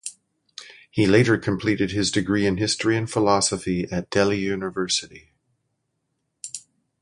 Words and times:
He 0.89 1.05
later 1.05 1.37
completed 1.37 1.91
his 1.91 2.09
degree 2.09 2.47
in 2.47 2.57
History 2.57 2.97
and 2.97 3.07
Philosophy 3.07 3.87
at 3.91 4.09
Delhi 4.09 4.39
University. 4.39 5.29